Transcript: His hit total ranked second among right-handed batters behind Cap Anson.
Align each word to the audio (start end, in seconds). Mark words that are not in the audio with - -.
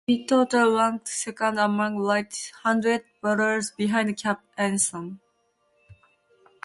His 0.07 0.17
hit 0.21 0.29
total 0.29 0.75
ranked 0.77 1.07
second 1.09 1.59
among 1.59 1.97
right-handed 1.97 3.03
batters 3.21 3.69
behind 3.69 4.17
Cap 4.17 4.43
Anson. 4.57 5.19